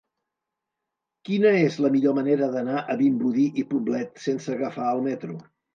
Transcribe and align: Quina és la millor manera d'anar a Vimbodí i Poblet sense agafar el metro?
Quina 1.29 1.51
és 1.65 1.77
la 1.87 1.93
millor 1.97 2.17
manera 2.21 2.49
d'anar 2.57 2.81
a 2.95 2.99
Vimbodí 3.05 3.47
i 3.65 3.69
Poblet 3.77 4.29
sense 4.29 4.55
agafar 4.59 4.93
el 4.99 5.11
metro? 5.13 5.43